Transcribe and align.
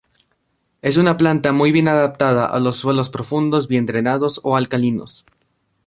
Es 0.81 0.97
una 0.97 1.15
planta 1.15 1.51
muy 1.51 1.71
bien 1.71 1.87
adaptada 1.87 2.47
a 2.47 2.73
suelos 2.73 3.11
profundos 3.11 3.67
bien 3.67 3.85
drenados 3.85 4.39
o 4.43 4.55
alcalinos. 4.55 5.27